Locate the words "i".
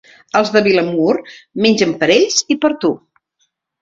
2.57-2.59